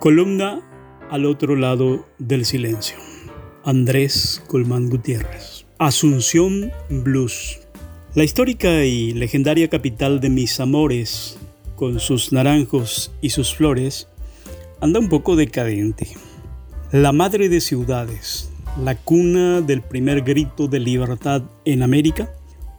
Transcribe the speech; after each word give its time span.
Columna 0.00 0.62
al 1.10 1.26
otro 1.26 1.56
lado 1.56 2.06
del 2.18 2.46
silencio. 2.46 2.96
Andrés 3.64 4.42
Colmán 4.46 4.88
Gutiérrez. 4.88 5.66
Asunción 5.76 6.72
Blues. 6.88 7.60
La 8.14 8.24
histórica 8.24 8.86
y 8.86 9.12
legendaria 9.12 9.68
capital 9.68 10.20
de 10.20 10.30
mis 10.30 10.58
amores, 10.58 11.36
con 11.76 12.00
sus 12.00 12.32
naranjos 12.32 13.12
y 13.20 13.28
sus 13.28 13.54
flores, 13.54 14.08
anda 14.80 14.98
un 14.98 15.10
poco 15.10 15.36
decadente. 15.36 16.08
La 16.92 17.12
madre 17.12 17.50
de 17.50 17.60
ciudades, 17.60 18.50
la 18.82 18.94
cuna 18.94 19.60
del 19.60 19.82
primer 19.82 20.22
grito 20.22 20.66
de 20.66 20.80
libertad 20.80 21.42
en 21.66 21.82
América, 21.82 22.32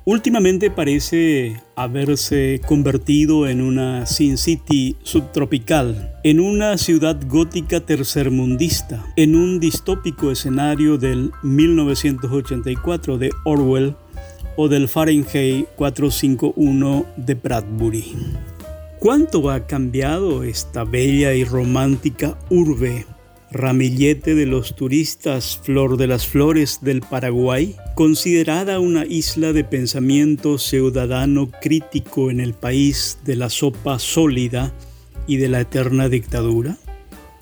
Últimamente 0.03 0.71
parece 0.71 1.61
haberse 1.75 2.59
convertido 2.67 3.47
en 3.47 3.61
una 3.61 4.07
Sin 4.07 4.39
City 4.39 4.95
subtropical, 5.03 6.15
en 6.23 6.39
una 6.39 6.79
ciudad 6.79 7.19
gótica 7.27 7.81
tercermundista, 7.81 9.05
en 9.15 9.35
un 9.35 9.59
distópico 9.59 10.31
escenario 10.31 10.97
del 10.97 11.31
1984 11.43 13.19
de 13.19 13.29
Orwell 13.43 13.95
o 14.55 14.67
del 14.67 14.87
Fahrenheit 14.87 15.67
451 15.75 17.05
de 17.17 17.35
Bradbury. 17.35 18.15
¿Cuánto 18.97 19.51
ha 19.51 19.67
cambiado 19.67 20.43
esta 20.43 20.83
bella 20.83 21.35
y 21.35 21.43
romántica 21.43 22.39
urbe 22.49 23.05
ramillete 23.51 24.33
de 24.33 24.45
los 24.45 24.75
turistas, 24.75 25.59
flor 25.61 25.97
de 25.97 26.07
las 26.07 26.25
flores 26.25 26.79
del 26.81 27.01
Paraguay, 27.01 27.75
considerada 28.01 28.79
una 28.79 29.05
isla 29.05 29.53
de 29.53 29.63
pensamiento 29.63 30.57
ciudadano 30.57 31.51
crítico 31.61 32.31
en 32.31 32.39
el 32.39 32.55
país 32.55 33.19
de 33.25 33.35
la 33.35 33.51
sopa 33.51 33.99
sólida 33.99 34.73
y 35.27 35.37
de 35.37 35.49
la 35.49 35.59
eterna 35.59 36.09
dictadura? 36.09 36.79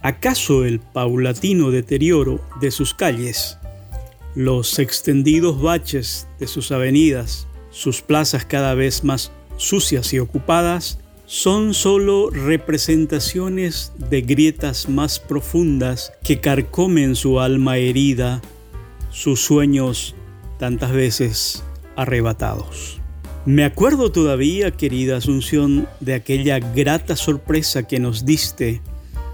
¿Acaso 0.02 0.66
el 0.66 0.82
paulatino 0.82 1.72
deterioro 1.72 2.42
de 2.60 2.72
sus 2.72 2.94
calles, 2.94 3.58
los 4.36 4.80
extendidos 4.80 5.62
baches 5.62 6.28
de 6.42 6.48
sus 6.48 6.74
avenidas, 6.74 7.48
sus 7.70 8.02
plazas 8.02 8.44
cada 8.44 8.74
vez 8.74 9.06
más 9.06 9.32
sucias 9.56 10.12
y 10.12 10.20
ocupadas, 10.20 11.00
son 11.26 11.74
solo 11.74 12.32
representaciones 12.32 13.94
de 13.98 14.24
grietas 14.24 14.90
más 14.90 15.22
profundas 15.22 16.12
que 16.22 16.42
carcomen 16.42 17.16
su 17.16 17.40
alma 17.40 17.78
herida, 17.78 18.42
sus 19.10 19.40
sueños 19.40 20.16
tantas 20.60 20.92
veces 20.92 21.64
arrebatados. 21.96 23.02
Me 23.46 23.64
acuerdo 23.64 24.12
todavía, 24.12 24.70
querida 24.70 25.18
Asunción, 25.18 25.88
de 26.02 26.14
aquella 26.14 26.60
grata 26.60 27.16
sorpresa 27.16 27.88
que 27.88 28.00
nos 28.00 28.26
diste 28.26 28.82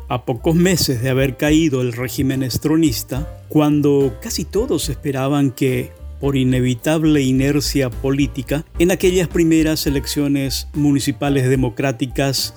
a 0.08 0.24
pocos 0.24 0.56
meses 0.56 1.02
de 1.02 1.10
haber 1.10 1.36
caído 1.36 1.82
el 1.82 1.92
régimen 1.92 2.44
estronista, 2.44 3.44
cuando 3.50 4.18
casi 4.22 4.46
todos 4.46 4.88
esperaban 4.90 5.52
que 5.52 5.92
por 6.22 6.38
inevitable 6.38 7.22
inercia 7.22 7.90
política, 7.90 8.64
en 8.80 8.92
aquellas 8.92 9.28
primeras 9.28 9.86
elecciones 9.88 10.68
municipales 10.74 11.50
democráticas 11.50 12.54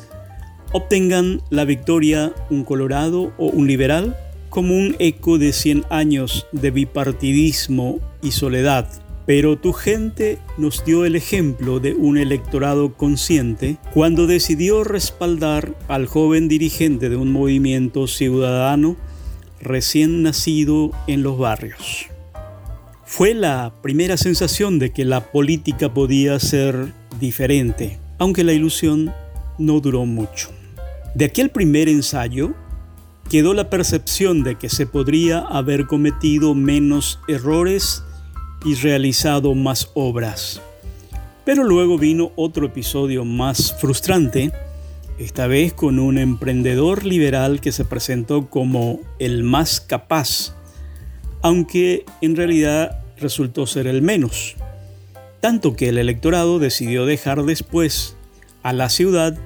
obtengan 0.72 1.41
la 1.50 1.64
victoria 1.64 2.32
un 2.50 2.62
colorado 2.62 3.32
o 3.38 3.47
un 3.47 3.66
liberal 3.66 4.16
como 4.50 4.77
un 4.77 4.97
eco 4.98 5.38
de 5.38 5.53
100 5.53 5.86
años 5.91 6.47
de 6.53 6.70
bipartidismo 6.70 8.00
y 8.22 8.33
soledad. 8.33 8.88
Pero 9.27 9.58
tu 9.58 9.72
gente 9.72 10.38
nos 10.56 10.84
dio 10.84 11.05
el 11.05 11.14
ejemplo 11.14 11.80
de 11.80 11.92
un 11.92 12.16
electorado 12.16 12.94
consciente 12.94 13.77
cuando 13.92 14.27
decidió 14.27 14.84
respaldar 14.84 15.75
al 15.86 16.06
joven 16.06 16.48
dirigente 16.48 17.10
de 17.10 17.16
un 17.16 17.30
movimiento 17.30 18.06
ciudadano 18.06 18.97
recién 19.60 20.22
nacido 20.22 20.92
en 21.06 21.22
los 21.22 21.38
barrios. 21.38 22.06
Fue 23.05 23.34
la 23.34 23.72
primera 23.82 24.16
sensación 24.16 24.78
de 24.78 24.92
que 24.92 25.04
la 25.04 25.31
política 25.32 25.92
podía 25.92 26.38
ser 26.38 26.92
diferente, 27.21 27.98
aunque 28.19 28.44
la 28.44 28.53
ilusión 28.53 29.12
no 29.59 29.81
duró 29.81 30.06
mucho. 30.06 30.50
De 31.15 31.25
aquel 31.25 31.50
primer 31.50 31.88
ensayo 31.88 32.54
quedó 33.28 33.54
la 33.54 33.71
percepción 33.71 34.42
de 34.42 34.56
que 34.56 34.69
se 34.69 34.87
podría 34.87 35.38
haber 35.41 35.87
cometido 35.87 36.54
menos 36.54 37.19
errores 37.28 38.04
y 38.64 38.74
realizado 38.74 39.54
más 39.54 39.91
obras. 39.94 40.60
Pero 41.44 41.64
luego 41.64 41.98
vino 41.98 42.32
otro 42.36 42.66
episodio 42.66 43.24
más 43.24 43.74
frustrante, 43.80 44.52
esta 45.19 45.46
vez 45.46 45.72
con 45.72 45.98
un 45.98 46.19
emprendedor 46.19 47.04
liberal 47.04 47.60
que 47.60 47.72
se 47.72 47.84
presentó 47.84 48.48
como 48.48 49.00
el 49.18 49.42
más 49.42 49.80
capaz 49.80 50.54
aunque 51.42 52.04
en 52.20 52.36
realidad 52.36 53.00
resultó 53.18 53.66
ser 53.66 53.86
el 53.86 54.02
menos. 54.02 54.56
Tanto 55.41 55.76
que 55.76 55.88
el 55.88 55.98
electorado 55.98 56.58
decidió 56.58 57.06
dejar 57.06 57.44
después 57.44 58.16
a 58.62 58.72
la 58.72 58.88
ciudad 58.88 59.38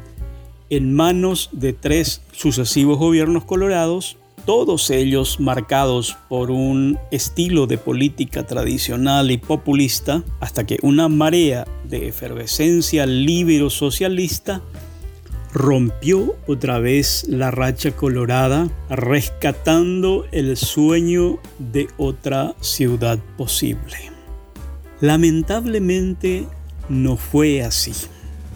en 0.71 0.95
manos 0.95 1.51
de 1.53 1.75
tres 1.75 2.23
sucesivos 2.33 2.99
gobiernos 2.99 3.45
colorados, 3.45 4.17
todos 4.45 4.91
ellos 4.91 5.41
marcados 5.41 6.17
por 6.29 6.51
un 6.51 6.99
estilo 7.11 7.67
de 7.67 7.79
política 7.79 8.45
tradicional 8.47 9.31
y 9.31 9.39
populista, 9.39 10.23
hasta 10.41 10.65
que 10.65 10.79
una 10.83 11.09
marea 11.09 11.67
de 11.85 12.09
efervescencia 12.09 13.07
libero-socialista 13.07 14.63
rompió 15.53 16.37
otra 16.47 16.79
vez 16.79 17.27
la 17.29 17.51
racha 17.51 17.93
colorada, 17.93 18.71
rescatando 18.89 20.27
el 20.33 20.57
sueño 20.57 21.39
de 21.59 21.89
otra 21.99 22.55
ciudad 22.61 23.19
posible. 23.37 24.13
Lamentablemente 25.01 26.47
no 26.89 27.17
fue 27.17 27.63
así. 27.63 27.93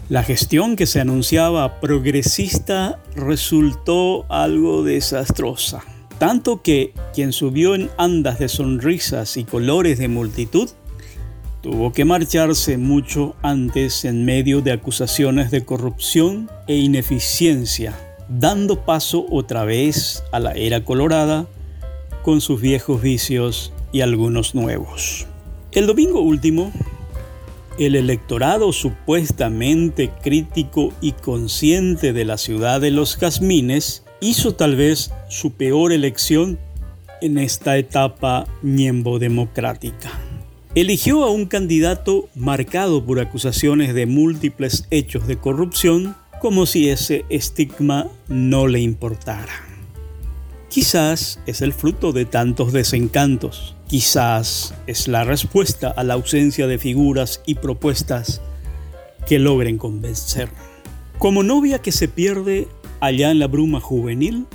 La 0.09 0.23
gestión 0.23 0.75
que 0.75 0.85
se 0.85 1.01
anunciaba 1.01 1.79
progresista 1.79 2.99
resultó 3.15 4.25
algo 4.29 4.83
desastrosa, 4.83 5.83
tanto 6.17 6.61
que 6.61 6.93
quien 7.13 7.33
subió 7.33 7.75
en 7.75 7.89
andas 7.97 8.39
de 8.39 8.47
sonrisas 8.47 9.37
y 9.37 9.43
colores 9.43 9.99
de 9.99 10.07
multitud 10.07 10.69
Tuvo 11.61 11.91
que 11.91 12.05
marcharse 12.05 12.77
mucho 12.77 13.35
antes 13.41 14.05
en 14.05 14.23
medio 14.23 14.61
de 14.61 14.71
acusaciones 14.71 15.51
de 15.51 15.65
corrupción 15.65 16.49
e 16.67 16.75
ineficiencia, 16.77 17.93
dando 18.29 18.85
paso 18.85 19.25
otra 19.29 19.65
vez 19.65 20.23
a 20.31 20.39
la 20.39 20.53
era 20.53 20.85
colorada 20.85 21.45
con 22.23 22.41
sus 22.41 22.61
viejos 22.61 23.01
vicios 23.01 23.73
y 23.91 23.99
algunos 23.99 24.55
nuevos. 24.55 25.25
El 25.73 25.87
domingo 25.87 26.21
último, 26.21 26.71
el 27.77 27.95
electorado 27.95 28.73
supuestamente 28.73 30.11
crítico 30.23 30.93
y 31.01 31.11
consciente 31.13 32.13
de 32.13 32.25
la 32.25 32.37
ciudad 32.37 32.81
de 32.81 32.91
los 32.91 33.17
jazmines 33.17 34.03
hizo 34.19 34.55
tal 34.55 34.75
vez 34.75 35.11
su 35.29 35.51
peor 35.51 35.91
elección 35.91 36.59
en 37.21 37.37
esta 37.37 37.77
etapa 37.77 38.47
ñembo 38.61 39.19
democrática 39.19 40.11
eligió 40.79 41.23
a 41.23 41.31
un 41.31 41.47
candidato 41.47 42.29
marcado 42.35 43.03
por 43.03 43.19
acusaciones 43.19 43.95
de 43.95 44.05
múltiples 44.05 44.85
hechos 44.91 45.25
de 45.25 45.37
corrupción 45.37 46.15
como 46.39 46.67
si 46.67 46.89
ese 46.89 47.25
estigma 47.29 48.07
no 48.27 48.67
le 48.67 48.79
importara. 48.81 49.76
Quizás 50.69 51.39
es 51.45 51.61
el 51.61 51.73
fruto 51.73 52.11
de 52.11 52.25
tantos 52.25 52.73
desencantos, 52.73 53.75
quizás 53.87 54.73
es 54.85 55.07
la 55.07 55.23
respuesta 55.23 55.89
a 55.89 56.03
la 56.03 56.15
ausencia 56.15 56.67
de 56.67 56.77
figuras 56.77 57.41
y 57.45 57.55
propuestas 57.55 58.41
que 59.25 59.39
logren 59.39 59.77
convencer. 59.77 60.49
Como 61.17 61.43
novia 61.43 61.79
que 61.79 61.91
se 61.91 62.07
pierde 62.07 62.67
allá 62.99 63.31
en 63.31 63.39
la 63.39 63.47
bruma 63.47 63.79
juvenil, 63.79 64.45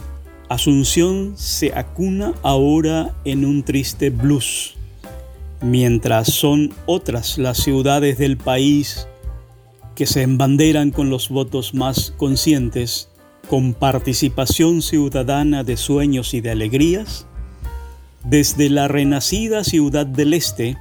Asunción 0.53 1.33
se 1.39 1.73
acuna 1.75 2.35
ahora 2.43 3.15
en 3.25 3.47
un 3.47 3.63
triste 3.63 4.11
blues 4.11 4.75
mientras 5.63 6.31
son 6.31 6.75
otras 6.85 7.39
las 7.39 7.57
ciudades 7.57 8.19
del 8.19 8.37
país 8.37 9.07
que 9.95 10.07
se 10.07 10.21
embanderan 10.21 10.91
con 10.91 11.09
los 11.09 11.31
votos 11.31 11.73
más 11.73 12.13
conscientes, 12.19 13.09
con 13.53 13.75
participación 13.75 14.81
ciudadana 14.81 15.63
de 15.63 15.77
sueños 15.77 16.33
y 16.33 16.41
de 16.41 16.53
alegrías, 16.53 17.27
desde 18.25 18.71
la 18.71 18.89
renacida 18.89 19.63
ciudad 19.63 20.07
del 20.07 20.33
Este 20.33 20.79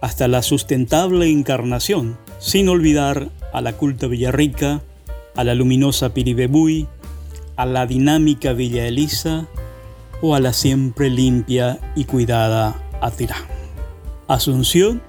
hasta 0.00 0.28
la 0.28 0.42
sustentable 0.42 1.28
encarnación, 1.28 2.16
sin 2.38 2.68
olvidar 2.68 3.30
a 3.52 3.60
la 3.62 3.72
culta 3.72 4.06
Villarrica, 4.06 4.80
a 5.34 5.42
la 5.42 5.56
luminosa 5.56 6.14
Piribebuy, 6.14 6.86
a 7.56 7.66
la 7.66 7.84
dinámica 7.84 8.52
Villa 8.52 8.86
Elisa 8.86 9.48
o 10.22 10.36
a 10.36 10.40
la 10.40 10.52
siempre 10.52 11.10
limpia 11.10 11.80
y 11.96 12.04
cuidada 12.04 12.80
Atirá. 13.00 13.38
Asunción, 14.28 15.02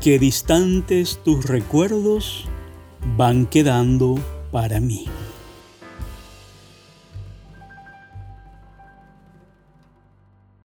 que 0.00 0.20
distantes 0.20 1.18
tus 1.24 1.44
recuerdos 1.44 2.44
van 3.16 3.46
quedando 3.46 4.14
para 4.52 4.78
mí. 4.78 5.08